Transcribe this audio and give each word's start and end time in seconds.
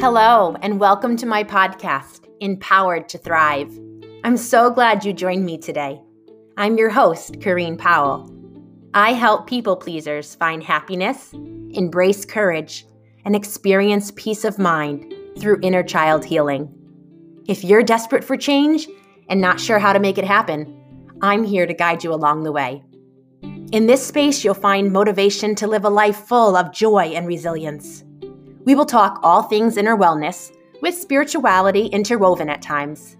Hello, 0.00 0.56
and 0.62 0.80
welcome 0.80 1.14
to 1.18 1.26
my 1.26 1.44
podcast, 1.44 2.26
Empowered 2.40 3.06
to 3.10 3.18
Thrive. 3.18 3.70
I'm 4.24 4.38
so 4.38 4.70
glad 4.70 5.04
you 5.04 5.12
joined 5.12 5.44
me 5.44 5.58
today. 5.58 6.00
I'm 6.56 6.78
your 6.78 6.88
host, 6.88 7.34
Corrine 7.34 7.76
Powell. 7.76 8.34
I 8.94 9.12
help 9.12 9.46
people 9.46 9.76
pleasers 9.76 10.34
find 10.34 10.62
happiness, 10.62 11.34
embrace 11.34 12.24
courage, 12.24 12.86
and 13.26 13.36
experience 13.36 14.10
peace 14.16 14.42
of 14.46 14.58
mind 14.58 15.12
through 15.38 15.60
inner 15.60 15.82
child 15.82 16.24
healing. 16.24 16.74
If 17.46 17.62
you're 17.62 17.82
desperate 17.82 18.24
for 18.24 18.38
change 18.38 18.88
and 19.28 19.38
not 19.38 19.60
sure 19.60 19.78
how 19.78 19.92
to 19.92 20.00
make 20.00 20.16
it 20.16 20.24
happen, 20.24 20.80
I'm 21.20 21.44
here 21.44 21.66
to 21.66 21.74
guide 21.74 22.02
you 22.02 22.14
along 22.14 22.44
the 22.44 22.52
way. 22.52 22.82
In 23.42 23.86
this 23.86 24.06
space, 24.06 24.42
you'll 24.44 24.54
find 24.54 24.90
motivation 24.90 25.54
to 25.56 25.66
live 25.66 25.84
a 25.84 25.90
life 25.90 26.26
full 26.26 26.56
of 26.56 26.72
joy 26.72 27.12
and 27.14 27.26
resilience. 27.26 28.02
We 28.70 28.76
will 28.76 28.86
talk 28.86 29.18
all 29.24 29.42
things 29.42 29.76
inner 29.76 29.96
wellness, 29.96 30.52
with 30.80 30.94
spirituality 30.94 31.86
interwoven 31.86 32.48
at 32.48 32.62
times. 32.62 33.16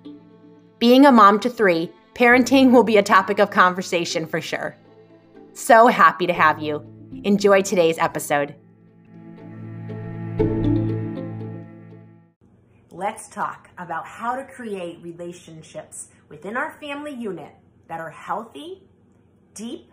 Being 0.78 1.06
a 1.06 1.10
mom 1.10 1.40
to 1.40 1.50
three, 1.50 1.90
parenting 2.14 2.70
will 2.70 2.84
be 2.84 2.98
a 2.98 3.02
topic 3.02 3.40
of 3.40 3.50
conversation 3.50 4.26
for 4.26 4.40
sure. 4.40 4.76
So 5.52 5.88
happy 5.88 6.28
to 6.28 6.32
have 6.32 6.60
you. 6.60 6.86
Enjoy 7.24 7.62
today's 7.62 7.98
episode. 7.98 8.54
Let's 12.92 13.26
talk 13.26 13.70
about 13.76 14.06
how 14.06 14.36
to 14.36 14.44
create 14.44 15.00
relationships 15.02 16.10
within 16.28 16.56
our 16.56 16.78
family 16.80 17.12
unit 17.12 17.56
that 17.88 17.98
are 17.98 18.10
healthy, 18.10 18.84
deep, 19.54 19.90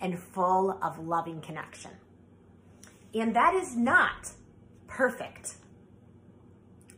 and 0.00 0.18
full 0.18 0.78
of 0.82 0.98
loving 0.98 1.42
connection. 1.42 1.90
And 3.12 3.36
that 3.36 3.52
is 3.52 3.76
not 3.76 4.30
perfect. 4.86 5.54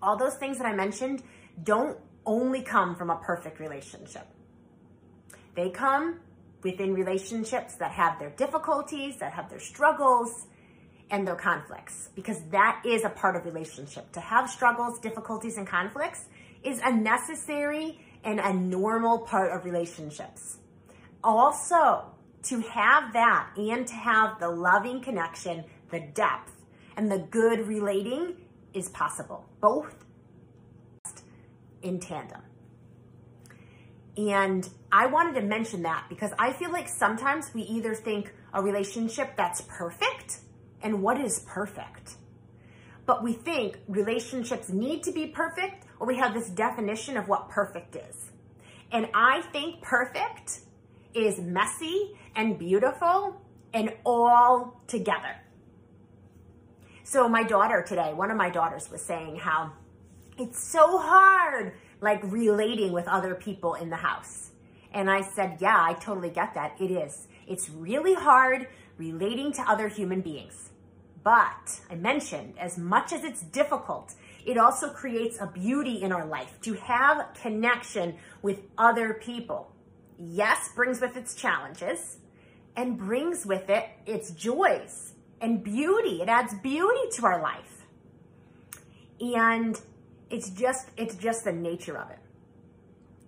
All 0.01 0.17
those 0.17 0.35
things 0.35 0.59
that 0.59 0.67
I 0.67 0.75
mentioned 0.75 1.23
don't 1.63 1.99
only 2.25 2.63
come 2.63 2.95
from 2.95 3.11
a 3.11 3.17
perfect 3.17 3.59
relationship. 3.59 4.27
They 5.55 5.71
come 5.71 6.21
within 6.63 6.95
relationships 6.95 7.75
that 7.77 7.93
have 7.93 8.19
their 8.19 8.31
difficulties, 8.31 9.17
that 9.19 9.33
have 9.33 9.49
their 9.49 9.61
struggles, 9.61 10.47
and 11.11 11.27
their 11.27 11.37
conflicts, 11.37 12.11
because 12.15 12.41
that 12.51 12.83
is 12.85 13.05
a 13.05 13.09
part 13.09 13.35
of 13.35 13.45
relationship. 13.45 14.13
To 14.13 14.21
have 14.21 14.51
struggles, 14.51 14.99
difficulties, 14.99 15.57
and 15.57 15.67
conflicts 15.67 16.27
is 16.63 16.81
a 16.85 16.93
necessary 16.93 17.99
and 18.25 18.41
a 18.41 18.53
normal 18.53 19.21
part 19.21 19.53
of 19.53 19.65
relationships. 19.65 20.59
Also, 21.25 22.05
to 22.43 22.61
have 22.61 23.13
that 23.15 23.51
and 23.57 23.87
to 23.87 23.95
have 23.95 24.39
the 24.39 24.49
loving 24.49 25.01
connection, 25.01 25.65
the 25.91 26.01
depth, 26.01 26.53
and 26.99 27.09
the 27.13 27.19
good 27.19 27.69
relating 27.69 28.35
is 28.75 28.89
possible, 28.89 29.49
both 29.61 30.05
in 31.81 32.01
tandem. 32.01 32.41
And 34.17 34.69
I 34.91 35.07
wanted 35.07 35.41
to 35.41 35.47
mention 35.47 35.83
that 35.83 36.07
because 36.09 36.33
I 36.41 36.53
feel 36.53 36.73
like 36.73 36.89
sometimes 36.89 37.55
we 37.55 37.63
either 37.63 37.95
think 37.95 38.35
a 38.53 38.61
relationship 38.61 39.37
that's 39.37 39.61
perfect 39.69 40.41
and 40.83 41.01
what 41.01 41.21
is 41.21 41.45
perfect. 41.47 42.17
But 43.07 43.23
we 43.23 43.33
think 43.33 43.79
relationships 43.87 44.69
need 44.69 45.05
to 45.05 45.13
be 45.13 45.29
perfect 45.29 45.87
or 46.01 46.07
we 46.09 46.17
have 46.17 46.35
this 46.35 46.51
definition 46.51 47.17
of 47.17 47.29
what 47.29 47.49
perfect 47.49 47.95
is. 47.95 48.33
And 48.91 49.07
I 49.15 49.43
think 49.53 49.83
perfect 49.83 50.63
is 51.15 51.39
messy 51.39 52.19
and 52.35 52.59
beautiful 52.59 53.41
and 53.73 53.95
all 54.05 54.83
together. 54.89 55.37
So 57.11 57.27
my 57.27 57.43
daughter 57.43 57.81
today, 57.81 58.13
one 58.13 58.31
of 58.31 58.37
my 58.37 58.51
daughters 58.51 58.91
was 58.91 59.01
saying 59.01 59.37
how 59.37 59.73
it's 60.37 60.63
so 60.63 60.99
hard 60.99 61.73
like 62.03 62.21
relating 62.23 62.93
with 62.93 63.09
other 63.09 63.35
people 63.35 63.77
in 63.77 63.89
the 63.89 63.97
house. 63.97 64.51
And 64.93 65.11
I 65.11 65.23
said, 65.23 65.57
yeah, 65.59 65.79
I 65.79 65.95
totally 65.95 66.29
get 66.29 66.53
that. 66.53 66.77
It 66.79 66.91
is. 66.91 67.27
It's 67.47 67.71
really 67.71 68.13
hard 68.13 68.69
relating 68.99 69.53
to 69.53 69.63
other 69.63 69.89
human 69.89 70.21
beings. 70.21 70.69
But 71.25 71.81
I 71.91 71.95
mentioned, 71.95 72.59
as 72.59 72.77
much 72.77 73.15
as 73.15 73.25
it's 73.25 73.41
difficult, 73.41 74.15
it 74.45 74.59
also 74.59 74.91
creates 74.91 75.39
a 75.41 75.47
beauty 75.47 76.03
in 76.03 76.13
our 76.13 76.27
life 76.27 76.59
to 76.65 76.75
have 76.75 77.29
connection 77.41 78.17
with 78.43 78.61
other 78.77 79.15
people. 79.15 79.73
Yes, 80.19 80.69
brings 80.77 81.01
with 81.01 81.17
its 81.17 81.35
challenges 81.35 82.19
and 82.77 82.99
brings 82.99 83.47
with 83.47 83.71
it 83.71 83.89
its 84.05 84.31
joys 84.33 85.15
and 85.41 85.63
beauty. 85.63 86.23
It 86.23 86.29
adds 86.29 86.55
beauty 86.55 87.11
to 87.17 87.27
our 87.27 87.41
life. 87.41 87.87
And 89.21 89.81
it's 90.31 90.51
just 90.51 90.89
it's 90.97 91.17
just 91.17 91.45
the 91.45 91.53
nature 91.53 91.97
of 91.97 92.11
it. 92.11 92.19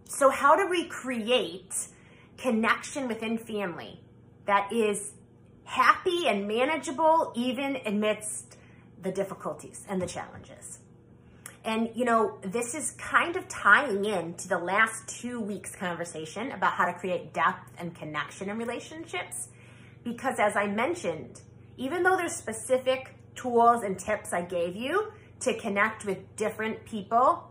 So 0.05 0.31
how 0.31 0.57
do 0.57 0.69
we 0.69 0.87
create 0.87 1.75
connection 2.37 3.09
within 3.09 3.39
family 3.39 4.01
that 4.47 4.73
is 4.73 5.13
happy 5.65 6.27
and 6.27 6.49
manageable 6.49 7.33
even 7.37 7.79
amidst 7.87 8.57
the 9.03 9.13
difficulties 9.13 9.85
and 9.89 10.03
the 10.03 10.07
challenges? 10.07 10.81
And, 11.65 11.91
you 11.95 12.07
know, 12.07 12.39
this 12.43 12.75
is 12.75 12.93
kind 12.93 13.37
of 13.37 13.47
tying 13.49 14.05
in 14.05 14.35
to 14.35 14.49
the 14.49 14.59
last 14.59 15.09
two 15.09 15.41
weeks' 15.41 15.77
conversation 15.77 16.53
about 16.53 16.73
how 16.73 16.87
to 16.87 16.95
create 16.95 17.35
depth 17.35 17.71
and 17.79 17.95
connection 17.95 18.49
in 18.49 18.57
relationships. 18.57 19.49
Because 20.03 20.39
as 20.39 20.57
I 20.57 20.67
mentioned, 20.67 21.43
even 21.81 22.03
though 22.03 22.15
there's 22.15 22.37
specific 22.37 23.15
tools 23.35 23.83
and 23.83 23.99
tips 23.99 24.35
I 24.35 24.43
gave 24.43 24.77
you 24.77 25.13
to 25.41 25.59
connect 25.59 26.05
with 26.05 26.19
different 26.37 26.85
people 26.85 27.51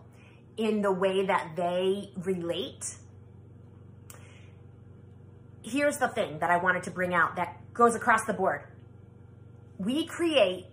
in 0.56 0.84
the 0.84 0.91
way 0.91 1.25
that 1.25 1.56
they 1.56 2.12
relate, 2.16 2.95
here's 5.63 5.97
the 5.97 6.09
thing 6.09 6.38
that 6.39 6.51
I 6.51 6.57
wanted 6.57 6.84
to 6.84 6.91
bring 6.91 7.16
out 7.16 7.38
that 7.38 7.57
goes 7.73 7.95
across 7.95 8.23
the 8.25 8.34
board. 8.34 8.62
We 9.79 10.06
create 10.06 10.68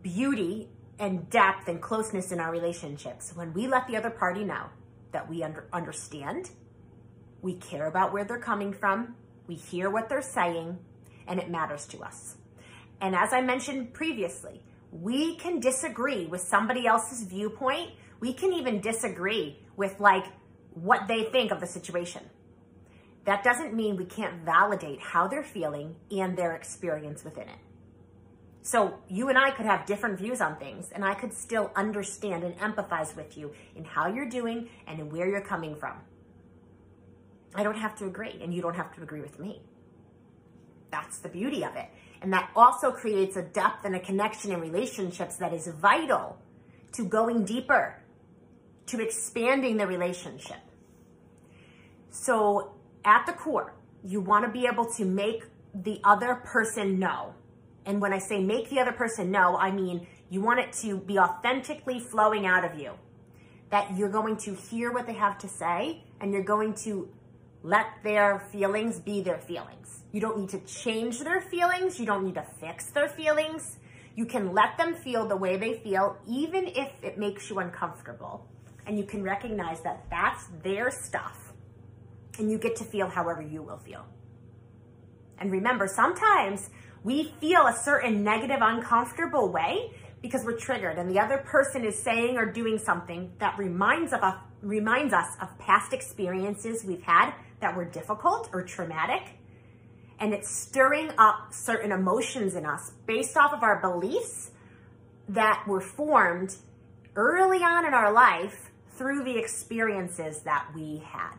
beauty 0.00 0.68
and 0.98 1.28
depth 1.28 1.68
and 1.68 1.82
closeness 1.82 2.32
in 2.32 2.40
our 2.40 2.50
relationships 2.50 3.32
when 3.34 3.52
we 3.52 3.66
let 3.66 3.86
the 3.88 3.96
other 3.98 4.10
party 4.10 4.42
know 4.42 4.70
that 5.10 5.28
we 5.28 5.42
under, 5.42 5.66
understand, 5.70 6.48
we 7.42 7.56
care 7.56 7.88
about 7.88 8.10
where 8.10 8.24
they're 8.24 8.38
coming 8.38 8.72
from, 8.72 9.16
we 9.46 9.54
hear 9.54 9.90
what 9.90 10.08
they're 10.08 10.22
saying, 10.22 10.78
and 11.26 11.38
it 11.38 11.50
matters 11.50 11.86
to 11.88 12.02
us. 12.02 12.36
And 13.00 13.14
as 13.14 13.32
I 13.32 13.40
mentioned 13.40 13.92
previously, 13.92 14.62
we 14.92 15.36
can 15.36 15.58
disagree 15.58 16.26
with 16.26 16.40
somebody 16.40 16.86
else's 16.86 17.22
viewpoint. 17.22 17.90
We 18.20 18.32
can 18.32 18.52
even 18.52 18.80
disagree 18.80 19.58
with 19.76 19.98
like 19.98 20.26
what 20.74 21.08
they 21.08 21.24
think 21.24 21.50
of 21.50 21.60
the 21.60 21.66
situation. 21.66 22.22
That 23.24 23.42
doesn't 23.42 23.74
mean 23.74 23.96
we 23.96 24.04
can't 24.04 24.44
validate 24.44 25.00
how 25.00 25.28
they're 25.28 25.42
feeling 25.42 25.96
and 26.10 26.36
their 26.36 26.54
experience 26.54 27.24
within 27.24 27.48
it. 27.48 27.58
So 28.62 28.98
you 29.08 29.28
and 29.28 29.36
I 29.36 29.50
could 29.50 29.66
have 29.66 29.86
different 29.86 30.18
views 30.18 30.40
on 30.40 30.56
things 30.56 30.90
and 30.92 31.04
I 31.04 31.14
could 31.14 31.32
still 31.32 31.72
understand 31.74 32.44
and 32.44 32.56
empathize 32.58 33.16
with 33.16 33.36
you 33.36 33.52
in 33.74 33.84
how 33.84 34.06
you're 34.06 34.28
doing 34.28 34.68
and 34.86 35.00
in 35.00 35.10
where 35.10 35.28
you're 35.28 35.40
coming 35.40 35.74
from. 35.74 35.96
I 37.54 37.64
don't 37.64 37.76
have 37.76 37.96
to 37.96 38.06
agree 38.06 38.38
and 38.40 38.54
you 38.54 38.62
don't 38.62 38.76
have 38.76 38.94
to 38.94 39.02
agree 39.02 39.20
with 39.20 39.38
me. 39.38 39.62
That's 40.92 41.18
the 41.18 41.28
beauty 41.28 41.64
of 41.64 41.74
it. 41.74 41.88
And 42.20 42.32
that 42.32 42.50
also 42.54 42.92
creates 42.92 43.36
a 43.36 43.42
depth 43.42 43.84
and 43.84 43.96
a 43.96 44.00
connection 44.00 44.52
in 44.52 44.60
relationships 44.60 45.38
that 45.38 45.52
is 45.52 45.66
vital 45.66 46.38
to 46.92 47.04
going 47.04 47.44
deeper, 47.44 48.00
to 48.86 49.02
expanding 49.02 49.76
the 49.76 49.88
relationship. 49.88 50.60
So 52.10 52.74
at 53.04 53.26
the 53.26 53.32
core, 53.32 53.74
you 54.04 54.20
want 54.20 54.44
to 54.44 54.52
be 54.52 54.68
able 54.68 54.86
to 54.92 55.04
make 55.04 55.42
the 55.74 56.00
other 56.04 56.36
person 56.36 57.00
know 57.00 57.34
and 57.84 58.00
when 58.00 58.12
I 58.12 58.18
say 58.18 58.40
make 58.40 58.70
the 58.70 58.80
other 58.80 58.92
person 58.92 59.30
know, 59.30 59.56
I 59.56 59.70
mean 59.70 60.06
you 60.30 60.40
want 60.40 60.60
it 60.60 60.72
to 60.82 60.98
be 60.98 61.18
authentically 61.18 62.00
flowing 62.00 62.46
out 62.46 62.64
of 62.64 62.78
you. 62.78 62.92
That 63.70 63.96
you're 63.96 64.10
going 64.10 64.36
to 64.38 64.54
hear 64.54 64.92
what 64.92 65.06
they 65.06 65.14
have 65.14 65.38
to 65.38 65.48
say 65.48 66.04
and 66.20 66.32
you're 66.32 66.44
going 66.44 66.74
to 66.84 67.08
let 67.62 67.86
their 68.02 68.40
feelings 68.50 68.98
be 68.98 69.20
their 69.20 69.38
feelings. 69.38 70.02
You 70.12 70.20
don't 70.20 70.38
need 70.38 70.50
to 70.50 70.60
change 70.60 71.20
their 71.20 71.40
feelings. 71.40 71.98
You 71.98 72.06
don't 72.06 72.24
need 72.24 72.34
to 72.34 72.44
fix 72.60 72.90
their 72.90 73.08
feelings. 73.08 73.78
You 74.14 74.26
can 74.26 74.52
let 74.52 74.76
them 74.76 74.94
feel 74.94 75.26
the 75.26 75.36
way 75.36 75.56
they 75.56 75.78
feel, 75.78 76.18
even 76.26 76.66
if 76.66 76.90
it 77.02 77.18
makes 77.18 77.48
you 77.48 77.60
uncomfortable. 77.60 78.46
And 78.86 78.98
you 78.98 79.04
can 79.04 79.22
recognize 79.22 79.80
that 79.82 80.04
that's 80.10 80.46
their 80.62 80.90
stuff. 80.90 81.52
And 82.38 82.50
you 82.50 82.58
get 82.58 82.76
to 82.76 82.84
feel 82.84 83.08
however 83.08 83.42
you 83.42 83.62
will 83.62 83.78
feel. 83.78 84.04
And 85.38 85.50
remember, 85.50 85.86
sometimes 85.86 86.68
we 87.04 87.32
feel 87.40 87.66
a 87.66 87.76
certain 87.76 88.22
negative, 88.22 88.58
uncomfortable 88.60 89.50
way 89.50 89.92
because 90.20 90.44
we're 90.44 90.56
triggered 90.56 90.98
and 90.98 91.10
the 91.10 91.18
other 91.18 91.38
person 91.38 91.84
is 91.84 91.98
saying 91.98 92.36
or 92.36 92.46
doing 92.46 92.78
something 92.78 93.32
that 93.38 93.58
reminds, 93.58 94.12
of, 94.12 94.20
reminds 94.60 95.12
us 95.12 95.26
of 95.40 95.58
past 95.58 95.92
experiences 95.92 96.84
we've 96.84 97.02
had 97.02 97.34
that 97.62 97.74
were 97.74 97.84
difficult 97.84 98.50
or 98.52 98.62
traumatic. 98.62 99.38
And 100.20 100.32
it's 100.34 100.48
stirring 100.48 101.10
up 101.18 101.52
certain 101.52 101.90
emotions 101.90 102.54
in 102.54 102.66
us 102.66 102.92
based 103.06 103.36
off 103.36 103.52
of 103.52 103.62
our 103.62 103.80
beliefs 103.80 104.50
that 105.28 105.64
were 105.66 105.80
formed 105.80 106.54
early 107.16 107.58
on 107.58 107.86
in 107.86 107.94
our 107.94 108.12
life 108.12 108.70
through 108.96 109.24
the 109.24 109.36
experiences 109.36 110.42
that 110.42 110.68
we 110.74 111.02
had. 111.04 111.36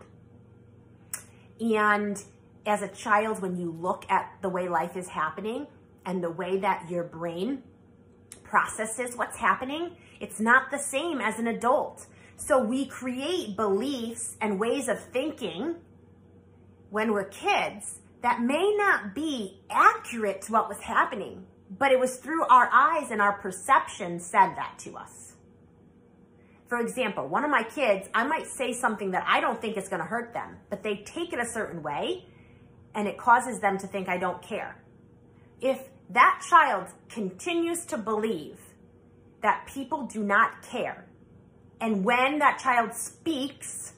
And 1.60 2.22
as 2.66 2.82
a 2.82 2.88
child, 2.88 3.42
when 3.42 3.58
you 3.58 3.72
look 3.72 4.06
at 4.10 4.34
the 4.42 4.50
way 4.50 4.68
life 4.68 4.98
is 4.98 5.08
happening 5.08 5.68
and 6.06 6.24
the 6.24 6.30
way 6.30 6.58
that 6.58 6.90
your 6.90 7.04
brain 7.04 7.64
processes 8.44 9.16
what's 9.16 9.38
happening, 9.38 9.92
it's 10.20 10.40
not 10.40 10.72
the 10.72 10.78
same 10.78 11.22
as 11.22 11.40
an 11.40 11.48
adult. 11.48 12.08
So 12.36 12.62
we 12.62 12.86
create 12.86 13.56
beliefs 13.56 14.36
and 14.42 14.60
ways 14.60 14.88
of 14.88 15.00
thinking 15.00 15.76
when 16.94 17.12
we're 17.12 17.26
kids 17.26 17.96
that 18.22 18.40
may 18.40 18.76
not 18.78 19.16
be 19.16 19.60
accurate 19.72 20.44
to 20.44 20.52
what 20.52 20.70
was 20.70 20.80
happening, 20.80 21.44
but 21.80 21.92
it 21.92 22.00
was 22.00 22.18
through 22.18 22.46
our 22.46 22.70
eyes 22.72 23.10
and 23.10 23.20
our 23.20 23.34
perception 23.40 24.20
said 24.20 24.54
that 24.56 24.78
to 24.78 24.96
us. 24.96 25.34
For 26.68 26.80
example, 26.80 27.28
one 27.28 27.44
of 27.44 27.50
my 27.50 27.64
kids, 27.64 28.08
I 28.14 28.28
might 28.28 28.46
say 28.46 28.74
something 28.74 29.10
that 29.10 29.26
I 29.28 29.42
don't 29.42 29.60
think 29.60 29.76
is 29.76 29.90
going 29.90 30.02
to 30.02 30.08
hurt 30.08 30.36
them, 30.36 30.58
but 30.70 30.84
they 30.84 30.98
take 30.98 31.34
it 31.34 31.40
a 31.40 31.48
certain 31.48 31.82
way 31.82 32.28
and 32.94 33.08
it 33.08 33.18
causes 33.18 33.60
them 33.60 33.80
to 33.80 33.88
think 33.88 34.08
I 34.08 34.20
don't 34.20 34.44
care. 34.44 34.80
If 35.62 35.82
that 36.12 36.46
child 36.48 36.90
continues 37.10 37.86
to 37.88 37.98
believe 37.98 38.60
that 39.42 39.66
people 39.66 40.06
do 40.06 40.24
not 40.24 40.62
care, 40.62 41.08
and 41.82 42.06
when 42.06 42.38
that 42.38 42.60
child 42.60 42.94
speaks, 42.94 43.94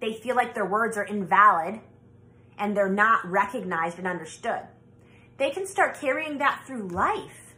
they 0.00 0.14
feel 0.14 0.34
like 0.34 0.52
their 0.56 0.66
words 0.66 0.96
are 0.96 1.04
invalid 1.04 1.80
and 2.60 2.76
they're 2.76 2.88
not 2.88 3.24
recognized 3.24 3.98
and 3.98 4.06
understood. 4.06 4.60
They 5.38 5.50
can 5.50 5.66
start 5.66 5.98
carrying 5.98 6.38
that 6.38 6.64
through 6.66 6.88
life 6.88 7.54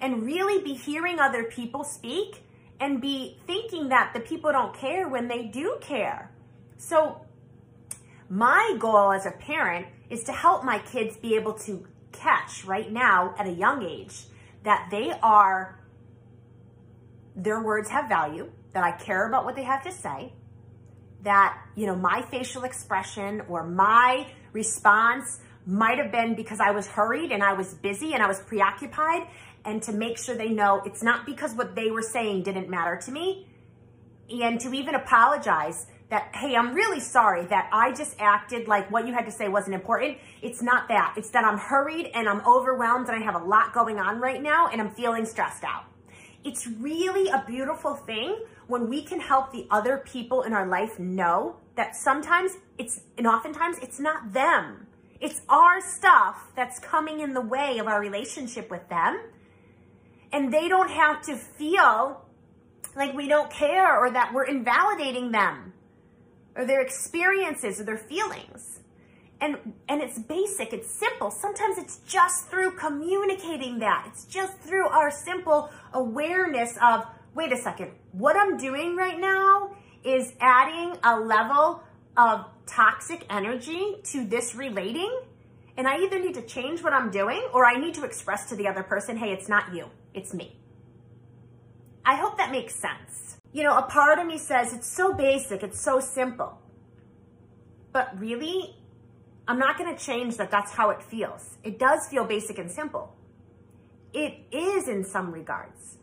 and 0.00 0.26
really 0.26 0.62
be 0.62 0.74
hearing 0.74 1.20
other 1.20 1.44
people 1.44 1.84
speak 1.84 2.42
and 2.80 3.00
be 3.00 3.38
thinking 3.46 3.88
that 3.88 4.12
the 4.12 4.20
people 4.20 4.50
don't 4.50 4.74
care 4.74 5.08
when 5.08 5.28
they 5.28 5.44
do 5.44 5.78
care. 5.80 6.30
So, 6.76 7.20
my 8.28 8.74
goal 8.78 9.12
as 9.12 9.26
a 9.26 9.30
parent 9.30 9.86
is 10.10 10.24
to 10.24 10.32
help 10.32 10.64
my 10.64 10.80
kids 10.80 11.16
be 11.16 11.36
able 11.36 11.52
to 11.54 11.86
catch 12.10 12.64
right 12.64 12.90
now 12.90 13.34
at 13.38 13.46
a 13.46 13.52
young 13.52 13.84
age 13.84 14.24
that 14.64 14.88
they 14.90 15.12
are, 15.22 15.78
their 17.36 17.62
words 17.62 17.88
have 17.90 18.08
value, 18.08 18.50
that 18.72 18.82
I 18.82 18.92
care 18.92 19.28
about 19.28 19.44
what 19.44 19.54
they 19.54 19.62
have 19.62 19.84
to 19.84 19.92
say, 19.92 20.32
that, 21.24 21.58
you 21.74 21.86
know, 21.86 21.96
my 21.96 22.22
facial 22.30 22.64
expression 22.64 23.42
or 23.48 23.64
my 23.64 24.26
response 24.52 25.40
might 25.66 25.98
have 25.98 26.12
been 26.12 26.34
because 26.34 26.60
I 26.60 26.70
was 26.70 26.86
hurried 26.86 27.32
and 27.32 27.42
I 27.42 27.54
was 27.54 27.74
busy 27.74 28.12
and 28.12 28.22
I 28.22 28.26
was 28.26 28.40
preoccupied 28.40 29.26
and 29.64 29.82
to 29.84 29.92
make 29.92 30.18
sure 30.18 30.36
they 30.36 30.50
know 30.50 30.82
it's 30.84 31.02
not 31.02 31.24
because 31.26 31.54
what 31.54 31.74
they 31.74 31.90
were 31.90 32.02
saying 32.02 32.42
didn't 32.42 32.68
matter 32.68 33.00
to 33.06 33.10
me 33.10 33.48
and 34.30 34.60
to 34.60 34.72
even 34.74 34.94
apologize 34.94 35.86
that, 36.10 36.34
hey, 36.34 36.54
I'm 36.54 36.74
really 36.74 37.00
sorry 37.00 37.46
that 37.46 37.70
I 37.72 37.92
just 37.92 38.16
acted 38.18 38.68
like 38.68 38.90
what 38.90 39.06
you 39.06 39.14
had 39.14 39.24
to 39.24 39.32
say 39.32 39.48
wasn't 39.48 39.74
important. 39.74 40.18
It's 40.42 40.62
not 40.62 40.88
that. 40.88 41.14
It's 41.16 41.30
that 41.30 41.44
I'm 41.44 41.58
hurried 41.58 42.10
and 42.14 42.28
I'm 42.28 42.46
overwhelmed 42.46 43.08
and 43.08 43.16
I 43.16 43.24
have 43.24 43.40
a 43.40 43.44
lot 43.44 43.72
going 43.72 43.98
on 43.98 44.20
right 44.20 44.42
now 44.42 44.68
and 44.68 44.80
I'm 44.80 44.90
feeling 44.90 45.24
stressed 45.24 45.64
out. 45.64 45.84
It's 46.44 46.66
really 46.66 47.30
a 47.30 47.42
beautiful 47.46 47.94
thing 47.94 48.38
when 48.66 48.88
we 48.88 49.02
can 49.02 49.18
help 49.18 49.50
the 49.50 49.66
other 49.70 49.98
people 49.98 50.42
in 50.42 50.52
our 50.52 50.66
life 50.66 50.98
know 50.98 51.56
that 51.74 51.96
sometimes 51.96 52.52
it's, 52.78 53.00
and 53.16 53.26
oftentimes 53.26 53.78
it's 53.78 53.98
not 53.98 54.32
them. 54.32 54.86
It's 55.20 55.40
our 55.48 55.80
stuff 55.80 56.50
that's 56.54 56.78
coming 56.78 57.20
in 57.20 57.32
the 57.32 57.40
way 57.40 57.78
of 57.78 57.86
our 57.86 57.98
relationship 57.98 58.70
with 58.70 58.86
them. 58.90 59.20
And 60.32 60.52
they 60.52 60.68
don't 60.68 60.90
have 60.90 61.22
to 61.22 61.36
feel 61.36 62.24
like 62.94 63.14
we 63.14 63.26
don't 63.26 63.50
care 63.50 63.98
or 63.98 64.10
that 64.10 64.32
we're 64.34 64.44
invalidating 64.44 65.32
them 65.32 65.72
or 66.54 66.66
their 66.66 66.82
experiences 66.82 67.80
or 67.80 67.84
their 67.84 67.96
feelings. 67.96 68.80
And, 69.40 69.74
and 69.88 70.00
it's 70.00 70.18
basic, 70.18 70.72
it's 70.72 70.90
simple. 70.90 71.30
Sometimes 71.30 71.76
it's 71.76 71.98
just 72.06 72.48
through 72.48 72.72
communicating 72.72 73.78
that. 73.80 74.06
It's 74.08 74.24
just 74.24 74.58
through 74.58 74.86
our 74.88 75.10
simple 75.10 75.70
awareness 75.92 76.78
of, 76.82 77.06
wait 77.34 77.52
a 77.52 77.56
second, 77.56 77.90
what 78.12 78.36
I'm 78.36 78.56
doing 78.56 78.96
right 78.96 79.18
now 79.18 79.72
is 80.04 80.32
adding 80.40 80.96
a 81.02 81.18
level 81.18 81.82
of 82.16 82.46
toxic 82.66 83.26
energy 83.28 83.96
to 84.04 84.24
this 84.24 84.54
relating. 84.54 85.20
And 85.76 85.88
I 85.88 85.98
either 85.98 86.20
need 86.20 86.34
to 86.34 86.42
change 86.42 86.82
what 86.82 86.92
I'm 86.92 87.10
doing 87.10 87.42
or 87.52 87.66
I 87.66 87.78
need 87.78 87.94
to 87.94 88.04
express 88.04 88.48
to 88.50 88.56
the 88.56 88.68
other 88.68 88.82
person, 88.82 89.16
hey, 89.16 89.32
it's 89.32 89.48
not 89.48 89.74
you, 89.74 89.86
it's 90.14 90.32
me. 90.32 90.56
I 92.06 92.16
hope 92.16 92.36
that 92.36 92.50
makes 92.50 92.74
sense. 92.74 93.38
You 93.52 93.62
know, 93.62 93.76
a 93.76 93.82
part 93.82 94.18
of 94.18 94.26
me 94.26 94.38
says 94.38 94.72
it's 94.72 94.86
so 94.86 95.14
basic, 95.14 95.62
it's 95.62 95.80
so 95.80 96.00
simple. 96.00 96.58
But 97.92 98.18
really, 98.18 98.76
I'm 99.46 99.58
not 99.58 99.76
going 99.76 99.94
to 99.94 100.02
change 100.02 100.36
that 100.38 100.50
that's 100.50 100.72
how 100.72 100.90
it 100.90 101.02
feels. 101.02 101.58
It 101.62 101.78
does 101.78 102.08
feel 102.08 102.24
basic 102.24 102.58
and 102.58 102.70
simple. 102.70 103.14
It 104.12 104.38
is 104.50 104.88
in 104.88 105.04
some 105.04 105.32
regards. 105.32 105.98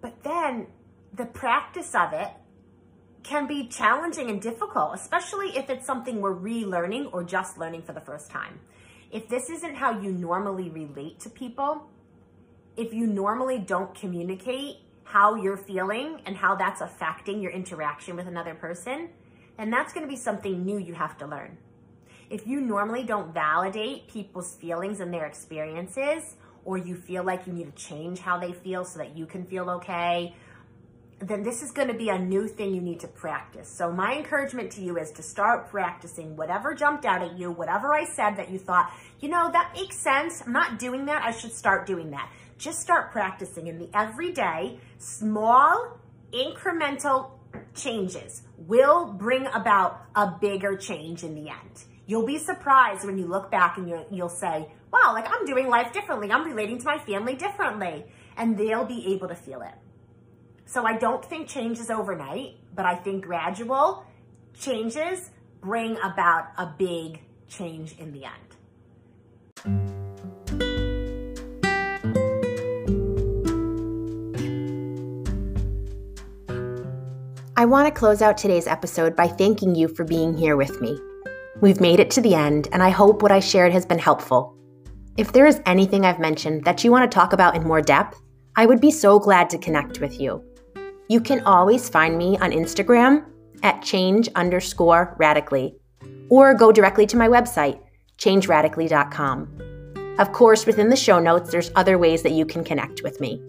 But 0.00 0.22
then 0.22 0.68
the 1.12 1.26
practice 1.26 1.94
of 1.94 2.12
it 2.12 2.30
can 3.22 3.46
be 3.46 3.68
challenging 3.68 4.30
and 4.30 4.40
difficult, 4.40 4.94
especially 4.94 5.56
if 5.56 5.68
it's 5.68 5.84
something 5.84 6.20
we're 6.20 6.34
relearning 6.34 7.12
or 7.12 7.22
just 7.22 7.58
learning 7.58 7.82
for 7.82 7.92
the 7.92 8.00
first 8.00 8.30
time. 8.30 8.60
If 9.10 9.28
this 9.28 9.50
isn't 9.50 9.74
how 9.74 10.00
you 10.00 10.12
normally 10.12 10.70
relate 10.70 11.20
to 11.20 11.30
people, 11.30 11.90
if 12.76 12.94
you 12.94 13.06
normally 13.06 13.58
don't 13.58 13.94
communicate 13.94 14.76
how 15.04 15.34
you're 15.34 15.56
feeling 15.56 16.22
and 16.24 16.36
how 16.36 16.54
that's 16.54 16.80
affecting 16.80 17.42
your 17.42 17.50
interaction 17.50 18.16
with 18.16 18.26
another 18.26 18.54
person, 18.54 19.10
then 19.58 19.68
that's 19.70 19.92
going 19.92 20.06
to 20.06 20.08
be 20.08 20.16
something 20.16 20.64
new 20.64 20.78
you 20.78 20.94
have 20.94 21.18
to 21.18 21.26
learn. 21.26 21.58
If 22.30 22.46
you 22.46 22.60
normally 22.60 23.02
don't 23.02 23.34
validate 23.34 24.06
people's 24.06 24.54
feelings 24.54 25.00
and 25.00 25.12
their 25.12 25.26
experiences, 25.26 26.36
or 26.64 26.78
you 26.78 26.94
feel 26.94 27.24
like 27.24 27.46
you 27.46 27.52
need 27.52 27.74
to 27.74 27.82
change 27.82 28.20
how 28.20 28.38
they 28.38 28.52
feel 28.52 28.84
so 28.84 28.98
that 28.98 29.16
you 29.16 29.26
can 29.26 29.44
feel 29.44 29.68
okay, 29.68 30.34
then 31.18 31.42
this 31.42 31.62
is 31.62 31.72
going 31.72 31.88
to 31.88 31.94
be 31.94 32.08
a 32.08 32.18
new 32.18 32.46
thing 32.46 32.72
you 32.72 32.80
need 32.80 33.00
to 33.00 33.08
practice. 33.08 33.68
So 33.68 33.92
my 33.92 34.16
encouragement 34.16 34.70
to 34.72 34.80
you 34.80 34.96
is 34.96 35.10
to 35.12 35.22
start 35.22 35.68
practicing 35.68 36.36
whatever 36.36 36.72
jumped 36.72 37.04
out 37.04 37.20
at 37.20 37.36
you, 37.36 37.50
whatever 37.50 37.92
I 37.92 38.04
said 38.04 38.36
that 38.36 38.48
you 38.48 38.58
thought, 38.58 38.92
you 39.18 39.28
know, 39.28 39.50
that 39.50 39.72
makes 39.74 39.96
sense. 39.96 40.42
I'm 40.46 40.52
not 40.52 40.78
doing 40.78 41.06
that. 41.06 41.22
I 41.22 41.32
should 41.32 41.52
start 41.52 41.86
doing 41.86 42.12
that. 42.12 42.30
Just 42.58 42.80
start 42.80 43.10
practicing 43.10 43.66
in 43.66 43.78
the 43.78 43.90
everyday, 43.92 44.78
small, 44.98 45.98
incremental 46.32 47.32
changes 47.74 48.42
will 48.56 49.06
bring 49.12 49.46
about 49.46 50.02
a 50.14 50.30
bigger 50.40 50.76
change 50.76 51.24
in 51.24 51.34
the 51.34 51.50
end. 51.50 51.84
You'll 52.10 52.26
be 52.26 52.38
surprised 52.38 53.04
when 53.04 53.18
you 53.18 53.26
look 53.28 53.52
back 53.52 53.78
and 53.78 53.88
you 53.88 54.04
will 54.10 54.28
say, 54.28 54.66
wow, 54.92 55.12
like 55.14 55.28
I'm 55.32 55.46
doing 55.46 55.68
life 55.68 55.92
differently. 55.92 56.32
I'm 56.32 56.44
relating 56.44 56.76
to 56.78 56.84
my 56.84 56.98
family 56.98 57.36
differently. 57.36 58.04
And 58.36 58.58
they'll 58.58 58.84
be 58.84 59.14
able 59.14 59.28
to 59.28 59.36
feel 59.36 59.62
it. 59.62 59.74
So 60.66 60.84
I 60.84 60.98
don't 60.98 61.24
think 61.24 61.46
change 61.46 61.78
is 61.78 61.88
overnight, 61.88 62.56
but 62.74 62.84
I 62.84 62.96
think 62.96 63.26
gradual 63.26 64.04
changes 64.58 65.30
bring 65.60 65.98
about 65.98 66.48
a 66.58 66.74
big 66.76 67.20
change 67.46 67.96
in 67.96 68.10
the 68.10 68.24
end. 68.24 68.34
I 77.56 77.66
want 77.66 77.86
to 77.86 77.92
close 77.96 78.20
out 78.20 78.36
today's 78.36 78.66
episode 78.66 79.14
by 79.14 79.28
thanking 79.28 79.76
you 79.76 79.86
for 79.86 80.02
being 80.02 80.36
here 80.36 80.56
with 80.56 80.80
me. 80.80 80.98
We've 81.60 81.80
made 81.80 82.00
it 82.00 82.10
to 82.12 82.22
the 82.22 82.34
end, 82.34 82.68
and 82.72 82.82
I 82.82 82.88
hope 82.88 83.20
what 83.22 83.32
I 83.32 83.40
shared 83.40 83.72
has 83.72 83.84
been 83.84 83.98
helpful. 83.98 84.56
If 85.18 85.32
there 85.32 85.44
is 85.46 85.60
anything 85.66 86.06
I've 86.06 86.18
mentioned 86.18 86.64
that 86.64 86.82
you 86.82 86.90
want 86.90 87.10
to 87.10 87.14
talk 87.14 87.34
about 87.34 87.54
in 87.54 87.64
more 87.64 87.82
depth, 87.82 88.18
I 88.56 88.64
would 88.64 88.80
be 88.80 88.90
so 88.90 89.18
glad 89.18 89.50
to 89.50 89.58
connect 89.58 90.00
with 90.00 90.18
you. 90.18 90.42
You 91.08 91.20
can 91.20 91.42
always 91.42 91.88
find 91.88 92.16
me 92.16 92.38
on 92.38 92.52
Instagram 92.52 93.26
at 93.62 93.82
change 93.82 94.28
underscore 94.34 95.14
radically, 95.18 95.76
or 96.30 96.54
go 96.54 96.72
directly 96.72 97.06
to 97.08 97.18
my 97.18 97.28
website, 97.28 97.78
changeradically.com. 98.16 100.14
Of 100.18 100.32
course, 100.32 100.64
within 100.64 100.88
the 100.88 100.96
show 100.96 101.18
notes, 101.18 101.50
there's 101.50 101.70
other 101.76 101.98
ways 101.98 102.22
that 102.22 102.32
you 102.32 102.46
can 102.46 102.64
connect 102.64 103.02
with 103.02 103.20
me. 103.20 103.42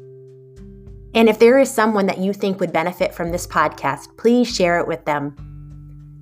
And 1.13 1.29
if 1.29 1.39
there 1.39 1.59
is 1.59 1.69
someone 1.69 2.07
that 2.07 2.17
you 2.17 2.33
think 2.33 2.59
would 2.59 2.73
benefit 2.73 3.13
from 3.13 3.31
this 3.31 3.47
podcast, 3.47 4.17
please 4.17 4.53
share 4.53 4.79
it 4.79 4.87
with 4.87 5.05
them. 5.05 5.35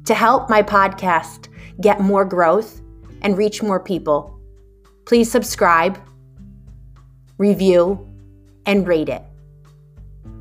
To 0.06 0.13
help 0.13 0.50
my 0.50 0.62
podcast 0.62 1.48
get 1.82 2.00
more 2.00 2.25
growth 2.25 2.82
and 3.22 3.38
reach 3.38 3.62
more 3.62 3.79
people, 3.79 4.39
please 5.06 5.32
subscribe, 5.32 6.00
review, 7.38 8.08
and 8.65 8.88
rate 8.88 9.10
it. 9.10 9.24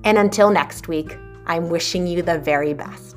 And 0.04 0.18
until 0.18 0.50
next 0.50 0.88
week, 0.88 1.16
I'm 1.46 1.70
wishing 1.70 2.06
you 2.06 2.22
the 2.22 2.38
very 2.38 2.74
best. 2.74 3.07